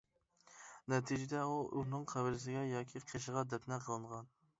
نەتىجىدە 0.93 1.41
ئۇ 1.49 1.59
ئۇنىڭ 1.79 2.07
قەبرىسىگە 2.13 2.63
ياكى 2.71 3.03
قېشىغا 3.13 3.45
دەپنە 3.53 3.79
قىلىنغان. 3.89 4.33